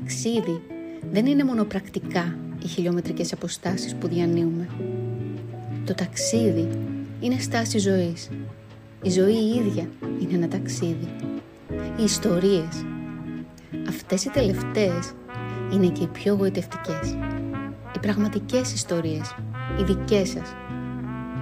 [0.00, 0.62] ταξίδι
[1.10, 4.68] δεν είναι μόνο πρακτικά οι χιλιομετρικές αποστάσεις που διανύουμε.
[5.84, 6.68] Το ταξίδι
[7.20, 8.28] είναι στάση ζωής.
[9.02, 9.88] Η ζωή η ίδια
[10.20, 11.08] είναι ένα ταξίδι.
[11.98, 12.84] Οι ιστορίες.
[13.88, 15.12] Αυτές οι τελευταίες
[15.72, 17.16] είναι και οι πιο γοητευτικές.
[17.94, 19.34] Οι πραγματικές ιστορίες,
[19.80, 20.54] οι δικές σας.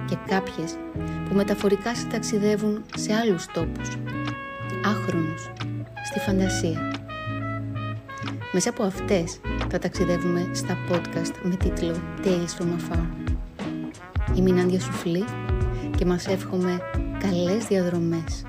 [0.07, 0.75] Και κάποιες
[1.29, 3.97] που μεταφορικά ταξιδεύουν σε άλλους τόπους.
[4.85, 5.51] Άχρονους,
[6.05, 6.98] στη φαντασία.
[8.51, 9.39] Μέσα από αυτές
[9.69, 13.05] θα ταξιδεύουμε στα podcast με τίτλο Tales from Afar.
[14.35, 15.25] Είμαι η Νάντια Σουφλή
[15.97, 16.79] και μας εύχομαι
[17.19, 18.48] καλές διαδρομές.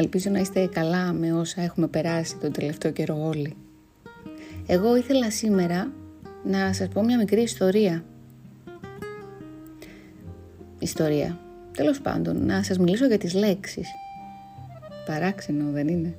[0.00, 3.56] Ελπίζω να είστε καλά με όσα έχουμε περάσει τον τελευταίο καιρό όλοι.
[4.66, 5.92] Εγώ ήθελα σήμερα
[6.44, 8.04] να σας πω μια μικρή ιστορία.
[10.78, 11.38] Ιστορία.
[11.76, 13.88] Τέλος πάντων, να σας μιλήσω για τις λέξεις.
[15.06, 16.14] Παράξενο δεν είναι;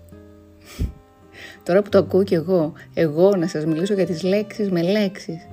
[1.66, 5.48] Τώρα που το ακούω κι εγώ, εγώ να σας μιλήσω για τις λέξεις με λέξεις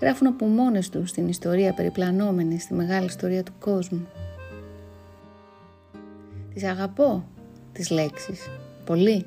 [0.00, 4.06] γράφουν από μόνες τους την ιστορία περιπλανόμενη στη μεγάλη ιστορία του κόσμου.
[6.56, 7.28] Τις αγαπώ,
[7.72, 8.50] τις λέξεις,
[8.84, 9.24] πολύ.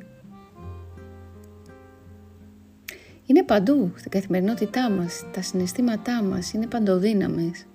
[3.26, 7.66] Είναι παντού, στην καθημερινότητά μας, τα συναισθήματά μας είναι παντοδύναμες.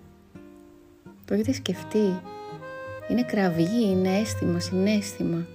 [1.25, 2.21] Το έχετε σκεφτεί.
[3.09, 5.47] Είναι κραυγή, είναι αίσθημα, συνέστημα.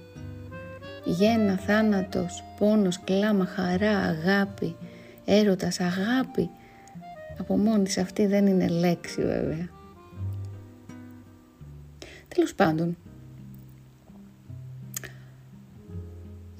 [1.04, 4.76] Γένα, θάνατος, πόνος, κλάμα, χαρά, αγάπη,
[5.24, 6.50] έρωτας, αγάπη,
[7.38, 9.68] από μόνη της αυτή δεν είναι λέξη βέβαια.
[12.28, 12.96] Τέλος πάντων,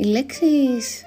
[0.00, 1.06] οι λέξεις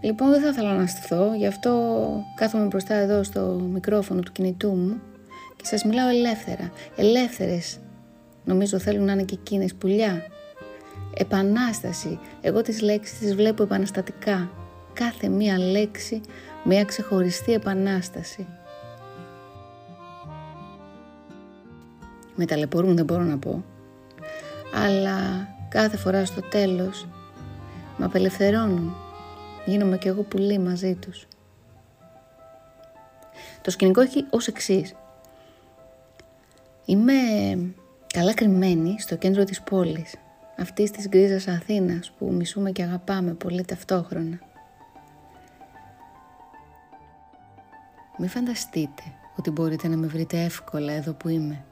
[0.00, 2.00] λοιπόν δεν θα ήθελα να στηθώ, γι' αυτό
[2.34, 3.40] κάθομαι μπροστά εδώ στο
[3.72, 5.00] μικρόφωνο του κινητού μου
[5.56, 6.72] και σας μιλάω ελεύθερα.
[6.96, 7.78] Ελεύθερες
[8.44, 10.26] νομίζω θέλουν να είναι και εκείνες πουλιά.
[11.14, 12.18] Επανάσταση.
[12.40, 14.50] Εγώ τις λέξεις τις βλέπω επαναστατικά.
[14.92, 16.20] Κάθε μία λέξη
[16.64, 18.46] μια ξεχωριστή επανάσταση.
[22.34, 23.64] με ταλαιπωρούν δεν μπορώ να πω
[24.86, 27.06] αλλά κάθε φορά στο τέλος
[28.00, 28.94] με απελευθερώνουν
[29.66, 31.26] γίνομαι κι εγώ πουλί μαζί τους
[33.62, 34.94] το σκηνικό έχει ως εξής.
[36.84, 37.12] Είμαι
[38.06, 40.14] καλά κρυμμένη στο κέντρο της πόλης
[40.58, 44.38] αυτής της γκρίζας Αθήνας που μισούμε και αγαπάμε πολύ ταυτόχρονα.
[48.18, 49.02] Μην φανταστείτε
[49.36, 51.64] ότι μπορείτε να με βρείτε εύκολα εδώ που είμαι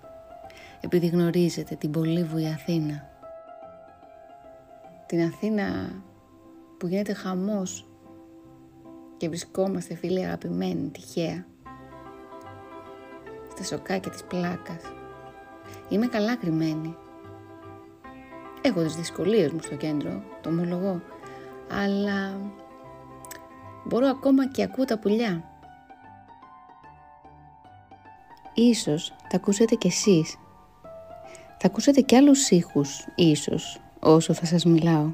[0.81, 3.09] επειδή γνωρίζετε την πολύβουη Αθήνα.
[5.07, 5.91] Την Αθήνα
[6.79, 7.87] που γίνεται χαμός
[9.17, 11.47] και βρισκόμαστε φίλοι αγαπημένοι τυχαία
[13.51, 14.83] στα σοκάκια της πλάκας.
[15.89, 16.97] Είμαι καλά κρυμμένη.
[18.63, 21.03] Έχω τις δυσκολίες μου στο κέντρο, το ομολογώ,
[21.71, 22.41] αλλά
[23.85, 25.45] μπορώ ακόμα και ακούω τα πουλιά.
[28.55, 30.37] Ίσως τα ακούσετε κι εσείς
[31.61, 35.13] θα ακούσετε και άλλους ήχους, ίσως, όσο θα σας μιλάω.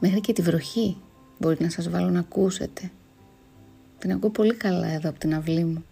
[0.00, 0.96] Μέχρι και τη βροχή
[1.38, 2.90] μπορεί να σας βάλω να ακούσετε.
[3.98, 5.84] Την ακούω πολύ καλά εδώ από την αυλή μου.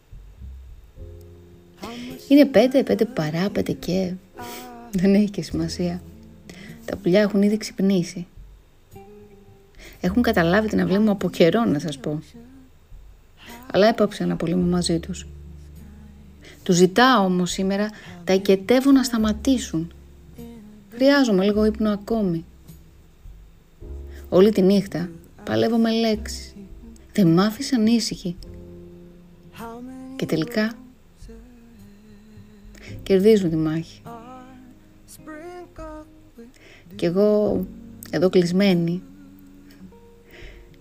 [2.29, 4.13] Είναι πέντε, πέντε παρά, πέντε και...
[4.93, 6.03] Δεν έχει και σημασία.
[6.85, 8.27] Τα πουλιά έχουν ήδη ξυπνήσει.
[10.01, 12.23] Έχουν καταλάβει την αυλή μου από καιρό να σας πω.
[13.73, 15.27] Αλλά έπαψε να πολύ μαζί τους.
[16.63, 17.91] Τους ζητάω όμως σήμερα
[18.25, 19.93] τα οικετεύω να σταματήσουν.
[20.95, 22.45] Χρειάζομαι λίγο ύπνο ακόμη.
[24.29, 25.11] Όλη τη νύχτα
[25.45, 26.55] παλεύω με λέξεις.
[27.13, 28.37] Δεν μ' άφησαν ήσυχη.
[30.17, 30.73] Και τελικά
[33.03, 34.03] κερδίζουν τη μάχη.
[36.95, 37.67] Και εγώ
[38.11, 39.03] εδώ κλεισμένη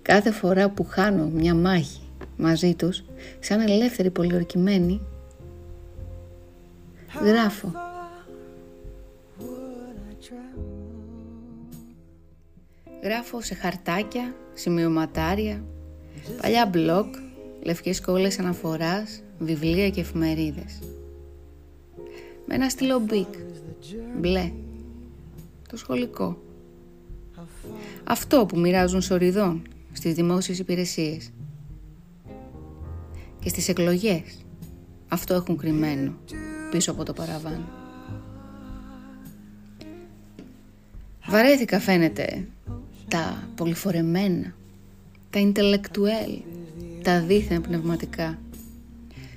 [0.02, 2.02] κάθε φορά που χάνω μια μάχη
[2.38, 3.04] μαζί τους
[3.40, 5.02] σαν ελεύθερη πολιορκημένη
[7.24, 7.87] Γράφω.
[13.08, 15.64] Γράφω σε χαρτάκια, σημειωματάρια,
[16.42, 17.16] παλιά μπλοκ,
[17.64, 20.80] λευκές κόλλες αναφοράς, βιβλία και εφημερίδες.
[22.46, 23.34] Με ένα στυλό μπικ,
[24.20, 24.52] μπλε,
[25.70, 26.38] το σχολικό.
[28.04, 29.62] Αυτό που μοιράζουν σωρηδόν
[29.92, 31.30] στις δημόσιες υπηρεσίες.
[33.40, 34.46] και στις εκλογές.
[35.08, 36.14] Αυτό έχουν κρυμμένο
[36.72, 37.68] πίσω από το παραβάν.
[41.28, 42.48] Βαρέθηκα φαίνεται
[43.08, 44.56] τα πολυφορεμένα,
[45.30, 46.40] τα ιντελεκτουέλ,
[47.02, 48.40] τα δίθεν πνευματικά,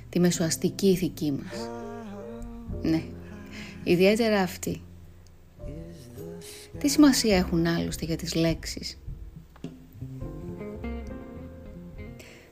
[0.08, 1.68] τη μεσοαστική ηθική μας.
[2.82, 3.02] Ναι,
[3.84, 4.80] ιδιαίτερα αυτή.
[6.78, 8.98] Τι σημασία έχουν άλλωστε για τις λέξεις;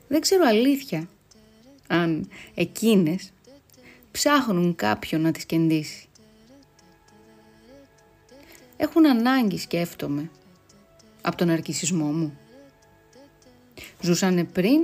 [0.07, 1.09] Δεν ξέρω αλήθεια
[1.87, 3.31] αν εκείνες
[4.11, 6.07] ψάχνουν κάποιον να τις κεντήσει.
[8.77, 10.29] Έχουν ανάγκη σκέφτομαι
[11.29, 12.37] από τον αρκισισμό μου.
[14.01, 14.81] Ζούσανε πριν,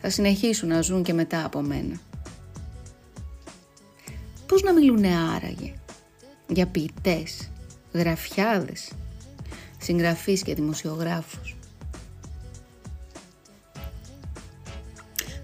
[0.00, 2.00] θα συνεχίσουν να ζουν και μετά από μένα.
[4.46, 5.74] Πώς να μιλούνε άραγε;
[6.48, 7.50] Για ποιητές,
[7.92, 8.92] γραφιάδες,
[9.78, 11.56] συγγραφείς και δημοσιογράφους.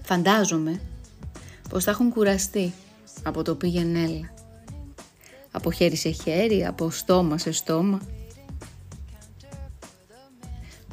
[0.03, 0.81] Φαντάζομαι
[1.69, 2.73] πως θα έχουν κουραστεί
[3.23, 4.31] από το πήγαινε
[5.51, 8.01] Από χέρι σε χέρι, από στόμα σε στόμα.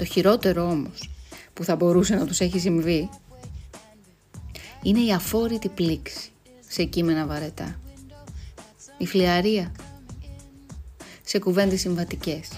[0.03, 1.11] Το χειρότερο όμως
[1.53, 3.09] που θα μπορούσε να τους έχει συμβεί
[4.83, 6.31] είναι η αφόρητη πλήξη
[6.69, 7.81] σε κείμενα βαρετά.
[8.99, 9.73] Η φλιαρία
[11.23, 12.49] σε κουβέντες συμβατικές.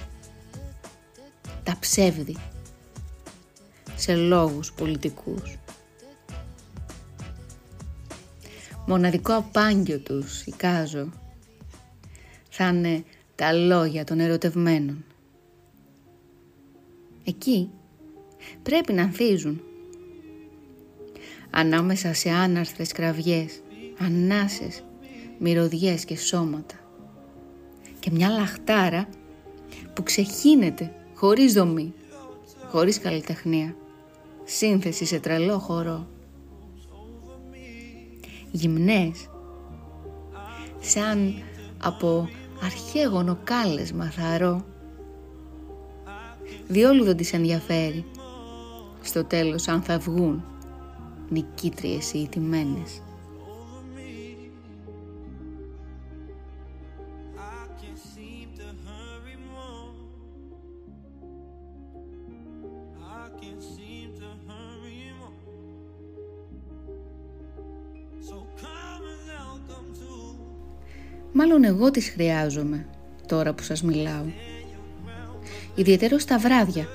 [1.62, 2.37] Τα ψεύδι
[3.97, 5.56] σε λόγους πολιτικούς.
[8.87, 11.08] Μοναδικό απάγγιο τους, εικάζω,
[12.50, 13.05] θα είναι
[13.35, 15.05] τα λόγια των ερωτευμένων.
[17.25, 17.71] Εκεί
[18.62, 19.61] πρέπει να ανθίζουν.
[21.50, 23.62] Ανάμεσα σε άναρθρες κραυγές,
[23.99, 24.85] ανάσες,
[25.38, 26.75] μυρωδιές και σώματα.
[27.99, 29.09] Και μια λαχτάρα
[29.94, 31.94] που ξεχύνεται χωρίς δομή,
[32.71, 33.76] χωρίς καλλιτεχνία.
[34.44, 36.09] Σύνθεση σε τρελό χορό.
[38.50, 39.29] Γυμνές,
[40.81, 41.43] σαν
[41.82, 42.29] από
[42.62, 44.65] αρχαίγωνο κάλεσμα θαρό
[46.69, 48.05] διόλου δεν τις ενδιαφέρει
[49.00, 50.44] στο τέλος αν θα βγουν
[51.29, 53.02] νικήτριες ή ηττημένες.
[71.37, 72.87] Μάλλον εγώ τις χρειάζομαι
[73.26, 74.53] τώρα που σας μιλάω.
[75.75, 76.88] Ιδιαίτερο στα βράδια,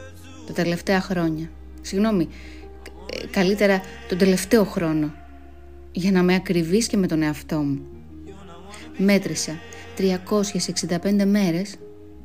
[0.47, 1.49] τα τελευταία χρόνια.
[1.81, 2.27] Συγγνώμη,
[3.31, 5.13] καλύτερα τον τελευταίο χρόνο.
[5.91, 7.81] Για να με ακριβείς και με τον εαυτό μου.
[8.97, 9.59] Μέτρησα
[9.97, 11.75] 365 μέρες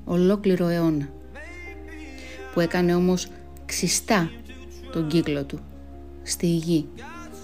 [0.04, 1.08] ολόκληρο αιώνα.
[2.54, 3.28] Που έκανε όμως
[3.66, 4.30] ξιστά
[4.92, 5.58] τον κύκλο του
[6.22, 6.86] στη γη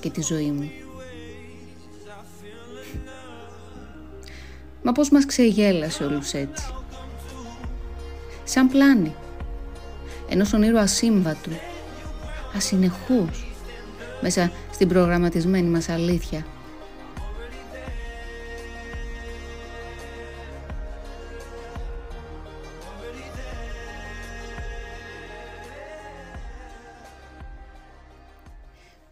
[0.00, 0.70] και τη ζωή μου.
[4.82, 6.64] Μα πώς μας ξεγέλασε όλους έτσι.
[8.50, 9.14] Σαν πλάνη.
[10.28, 11.50] Ενός ονείρου ασύμβατου.
[12.56, 13.46] Ασυνεχούς.
[14.20, 16.46] Μέσα στην προγραμματισμένη μας αλήθεια.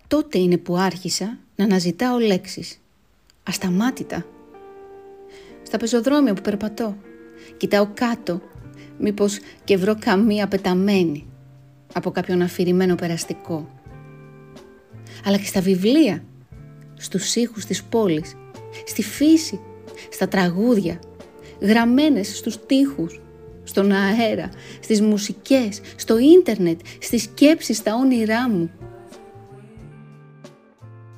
[0.06, 2.80] Τότε είναι που άρχισα να αναζητάω λέξεις.
[3.42, 4.26] Ασταμάτητα
[5.62, 6.96] στα πεζοδρόμια που περπατώ.
[7.56, 8.40] Κοιτάω κάτω,
[8.98, 11.26] μήπως και βρω καμία πεταμένη
[11.92, 13.68] από κάποιον αφηρημένο περαστικό.
[15.24, 16.24] Αλλά και στα βιβλία,
[16.96, 18.36] στους ήχους της πόλης,
[18.86, 19.60] στη φύση,
[20.10, 20.98] στα τραγούδια,
[21.60, 23.20] γραμμένες στους τοίχους,
[23.64, 24.50] στον αέρα,
[24.80, 28.70] στις μουσικές, στο ίντερνετ, στις σκέψεις, στα όνειρά μου.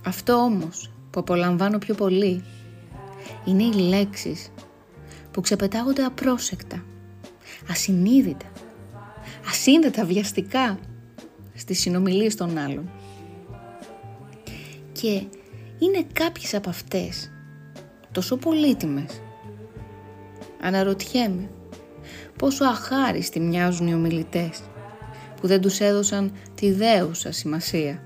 [0.04, 2.44] Αυτό όμως που απολαμβάνω πιο πολύ
[3.44, 4.52] είναι οι λέξεις
[5.30, 6.84] που ξεπετάγονται απρόσεκτα,
[7.68, 8.46] ασυνείδητα,
[9.48, 10.78] ασύνδετα βιαστικά
[11.54, 12.90] στις συνομιλίες των άλλων.
[14.92, 15.26] Και
[15.78, 17.30] είναι κάποιες από αυτές
[18.12, 19.22] τόσο πολύτιμες.
[20.60, 21.50] Αναρωτιέμαι
[22.38, 24.60] πόσο αχάριστοι μοιάζουν οι ομιλητές
[25.40, 28.02] που δεν τους έδωσαν τη δέουσα σημασία.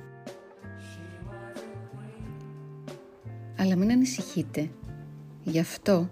[3.56, 4.70] Αλλά μην ανησυχείτε
[5.44, 6.10] Γι' αυτό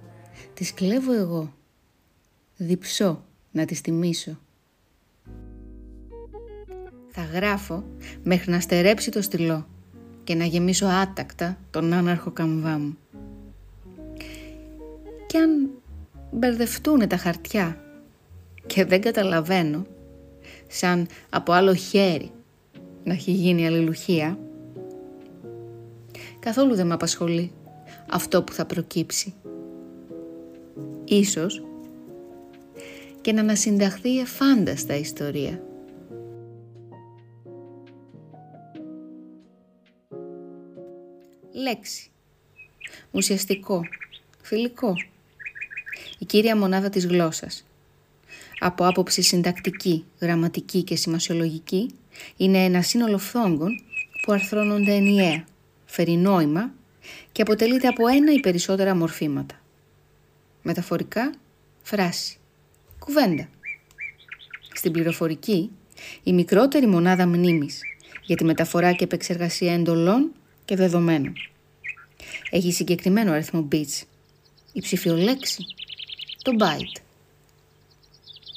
[0.54, 1.54] τις κλέβω εγώ.
[2.56, 4.38] Διψώ να τις τιμήσω.
[7.08, 7.84] Θα γράφω
[8.22, 9.66] μέχρι να στερέψει το στυλό
[10.24, 12.96] και να γεμίσω άτακτα τον άναρχο καμβά μου.
[15.26, 15.70] Κι αν
[16.30, 17.84] μπερδευτούν τα χαρτιά
[18.66, 19.86] και δεν καταλαβαίνω,
[20.66, 22.30] σαν από άλλο χέρι
[23.04, 24.38] να έχει γίνει αλληλουχία,
[26.42, 27.52] Καθόλου δεν με απασχολεί
[28.10, 29.34] αυτό που θα προκύψει.
[31.04, 31.62] Ίσως
[33.22, 35.62] και να ανασυνταχθεί εφάνταστα ιστορία.
[41.52, 42.10] Λέξη.
[43.10, 43.82] Ουσιαστικό.
[44.42, 44.94] Φιλικό.
[46.18, 47.66] Η κύρια μονάδα της γλώσσας.
[48.58, 51.90] Από άποψη συντακτική, γραμματική και σημασιολογική,
[52.36, 53.80] είναι ένα σύνολο φθόγκων
[54.22, 55.44] που αρθρώνονται ενιαία,
[55.84, 56.72] φέρει νόημα
[57.32, 59.60] και αποτελείται από ένα ή περισσότερα μορφήματα.
[60.62, 61.34] Μεταφορικά,
[61.82, 62.38] φράση,
[63.04, 63.48] κουβέντα.
[64.74, 65.70] Στην πληροφορική,
[66.22, 67.80] η μικρότερη μονάδα μνήμης
[68.24, 70.32] για τη μεταφορά και επεξεργασία εντολών
[70.64, 71.32] και δεδομένων.
[72.50, 74.02] Έχει συγκεκριμένο αριθμό bits.
[74.72, 75.64] Η ψηφιολέξη,
[76.42, 77.02] το byte.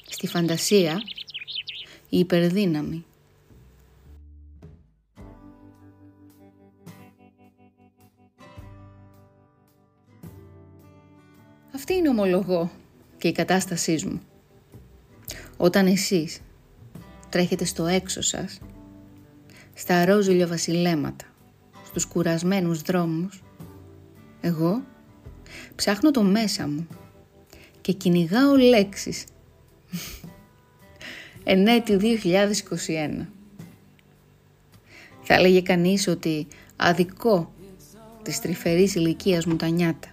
[0.09, 1.01] Στη φαντασία,
[2.09, 3.05] η υπερδύναμη.
[11.73, 12.71] Αυτή είναι ομολογώ
[13.17, 14.21] και η κατάστασής μου.
[15.57, 16.39] Όταν εσείς
[17.29, 18.59] τρέχετε στο έξω σας,
[19.73, 21.25] στα ρόζουλια βασιλέματα,
[21.85, 23.43] στους κουρασμένους δρόμους,
[24.41, 24.83] εγώ
[25.75, 26.87] ψάχνω το μέσα μου
[27.81, 29.23] και κυνηγάω λέξεις.
[31.43, 33.25] Ενέτη 2021.
[35.21, 37.53] Θα έλεγε κανείς ότι αδικό
[38.23, 40.07] της τρυφερής ηλικίας μου τα νιάτα.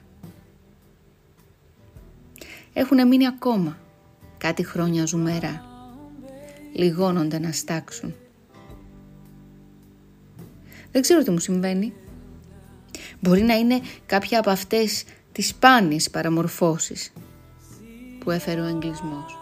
[2.72, 3.78] Έχουν μείνει ακόμα
[4.42, 5.64] κάτι χρόνια ζουμερά.
[6.72, 8.14] Λιγώνονται να στάξουν.
[10.92, 11.92] Δεν ξέρω τι μου συμβαίνει.
[13.20, 17.12] Μπορεί να είναι κάποια από αυτές τις σπάνιες παραμορφώσεις
[18.18, 19.36] που έφερε ο εγκλισμός.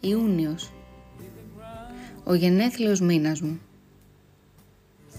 [0.00, 0.72] Ιούνιος
[2.24, 3.60] Ο γενέθλιος μήνας μου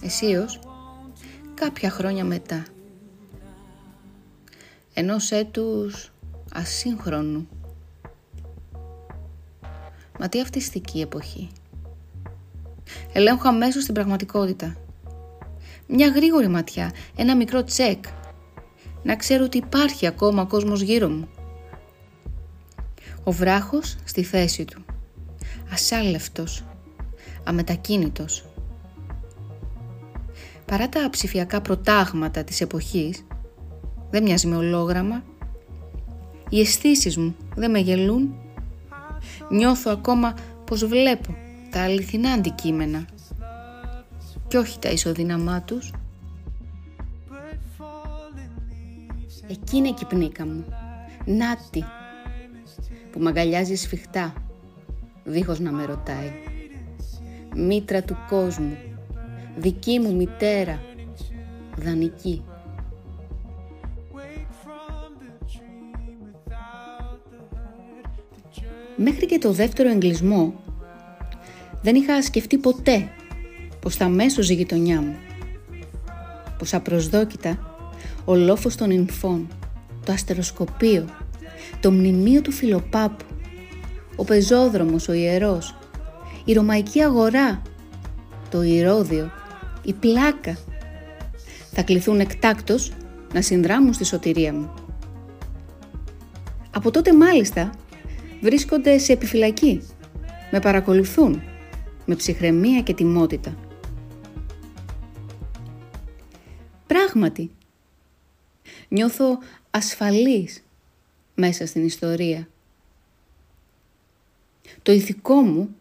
[0.01, 0.59] Εσίως
[1.53, 2.65] Κάποια χρόνια μετά
[4.93, 6.11] Ενός έτους
[6.53, 7.47] ασύγχρονου
[10.19, 11.49] Μα τι αυτιστική εποχή
[13.13, 14.75] Ελέγχω αμέσως την πραγματικότητα.
[15.87, 18.03] Μια γρήγορη ματιά, ένα μικρό τσεκ.
[19.03, 21.27] Να ξέρω ότι υπάρχει ακόμα κόσμος γύρω μου.
[23.23, 24.85] Ο βράχος στη θέση του.
[25.71, 26.63] Ασάλευτος.
[27.43, 28.48] Αμετακίνητος.
[30.69, 33.25] Παρά τα ψηφιακά προτάγματα της εποχής,
[34.09, 35.23] δεν μοιάζει με ολόγραμμα.
[36.49, 38.35] Οι αισθήσεις μου δεν με γελούν.
[39.49, 40.33] Νιώθω ακόμα
[40.65, 41.35] πως βλέπω
[41.69, 43.05] τα αληθινά αντικείμενα
[44.47, 45.91] και όχι τα ισοδύναμά τους.
[49.47, 50.65] Εκείνη η πνίκα μου,
[51.25, 51.83] νάτι,
[53.11, 54.33] που μ' αγκαλιάζει σφιχτά,
[55.23, 56.31] δίχως να με ρωτάει.
[57.55, 58.77] Μήτρα του κόσμου,
[59.59, 60.79] δική μου μητέρα,
[61.77, 62.43] δανική.
[68.95, 70.53] Μέχρι και το δεύτερο εγκλισμό
[71.81, 73.09] δεν είχα σκεφτεί ποτέ
[73.79, 75.15] πως θα μέσω η γειτονιά μου.
[76.57, 77.77] Πως απροσδόκητα
[78.25, 79.47] ο λόφος των νυμφών,
[80.05, 81.05] το αστεροσκοπείο,
[81.79, 83.25] το μνημείο του Φιλοπάπου,
[84.15, 85.75] ο πεζόδρομος, ο ιερός,
[86.45, 87.61] η ρωμαϊκή αγορά,
[88.49, 89.31] το ηρώδιο,
[89.89, 90.57] η πλάκα
[91.71, 92.93] θα κληθούν εκτάκτος
[93.33, 94.73] να συνδράμουν στη σωτηρία μου.
[96.71, 97.69] Από τότε μάλιστα
[98.41, 99.81] βρίσκονται σε επιφυλακή,
[100.51, 101.41] με παρακολουθούν
[102.05, 103.57] με ψυχραιμία και τιμότητα.
[106.87, 107.51] Πράγματι,
[108.87, 109.37] νιώθω
[109.71, 110.63] ασφαλής
[111.35, 112.47] μέσα στην ιστορία.
[114.81, 115.75] Το ηθικό μου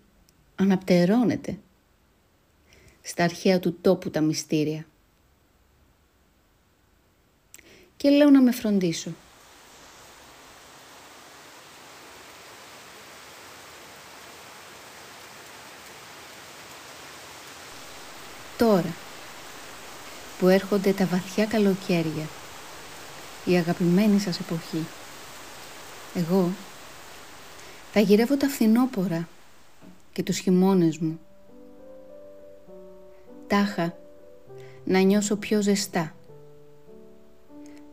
[0.54, 1.58] αναπτερώνεται
[3.08, 4.86] στα αρχαία του τόπου τα μυστήρια.
[7.96, 9.14] Και λέω να με φροντίσω.
[18.58, 18.94] τώρα
[20.38, 22.28] που έρχονται τα βαθιά καλοκαίρια,
[23.44, 24.86] η αγαπημένη σας εποχή.
[26.14, 26.50] Εγώ
[27.92, 29.28] θα γυρεύω τα φθινόπορα
[30.12, 31.20] και τους χειμώνες μου.
[33.48, 33.98] Τάχα
[34.84, 36.14] να νιώσω πιο ζεστά.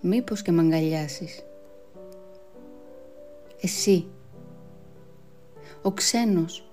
[0.02, 1.44] Μήπως και μ' αγκαλιάσεις.
[3.62, 4.08] Εσύ,
[5.82, 6.72] ο ξένος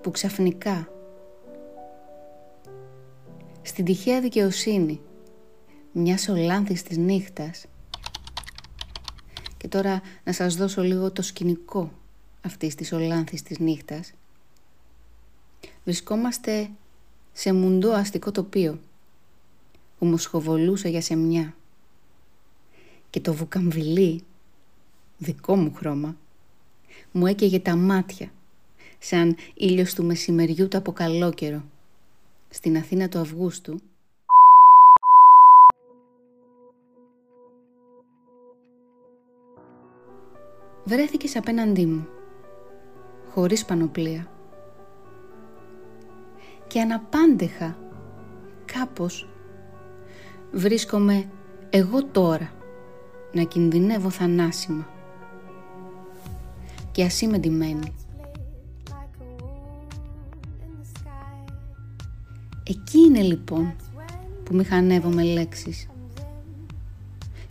[0.00, 0.88] που ξαφνικά
[3.62, 5.00] στην τυχαία δικαιοσύνη
[5.92, 7.66] μιας ολάνθης της νύχτας
[9.56, 11.92] Και τώρα να σας δώσω λίγο το σκηνικό
[12.44, 14.12] αυτής της ολάνθης της νύχτας.
[15.84, 16.70] Βρισκόμαστε
[17.38, 18.80] σε μουντό αστικό τοπίο
[19.98, 21.56] που μου σχοβολούσε για σεμιά.
[23.10, 24.22] Και το βουκαμβιλί,
[25.18, 26.16] δικό μου χρώμα,
[27.12, 28.30] μου έκαιγε τα μάτια
[28.98, 31.64] σαν ήλιος του μεσημεριού το αποκαλόκαιρο.
[32.48, 33.78] Στην Αθήνα του Αυγούστου
[40.84, 42.08] βρέθηκες απέναντί μου,
[43.30, 44.35] χωρίς πανοπλία.
[46.66, 47.76] Και αναπάντεχα,
[48.64, 49.28] κάπως,
[50.52, 51.28] βρίσκομαι
[51.70, 52.52] εγώ τώρα
[53.32, 54.88] να κινδυνεύω θανάσιμα.
[56.92, 57.94] Και ας είμαι ντυμένη.
[62.68, 63.74] Εκεί είναι λοιπόν
[64.44, 65.88] που μηχανεύω με λέξεις.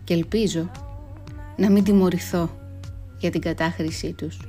[0.04, 0.72] Και ελπίζω
[1.58, 2.50] να μην τιμωρηθώ
[3.18, 4.40] για την κατάχρησή τους.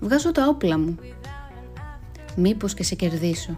[0.00, 0.98] Βγάζω τα όπλα μου.
[2.36, 3.56] Μήπως και σε κερδίσω.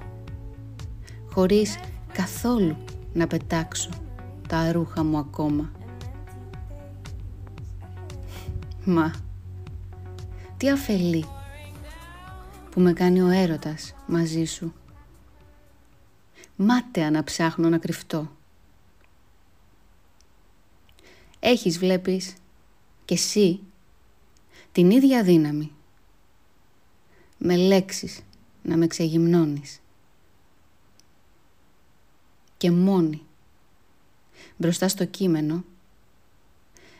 [1.30, 1.78] Χωρίς
[2.12, 2.76] καθόλου
[3.12, 3.90] να πετάξω
[4.48, 5.72] τα ρούχα μου ακόμα.
[8.84, 9.14] Μα,
[10.56, 11.24] τι αφελεί
[12.70, 14.72] που με κάνει ο έρωτας μαζί σου.
[16.56, 18.30] Μάταια να ψάχνω να κρυφτώ.
[21.40, 22.34] Έχεις, βλέπεις,
[23.04, 23.60] και εσύ
[24.72, 25.70] την ίδια δύναμη.
[27.38, 28.20] Με λέξεις
[28.66, 29.80] να με ξεγυμνώνεις.
[32.56, 33.22] Και μόνοι,
[34.56, 35.64] μπροστά στο κείμενο,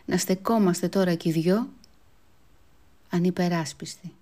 [0.04, 1.68] να στεκόμαστε τώρα κι οι δυο
[3.11, 4.12] ανυπεράσπιστοι.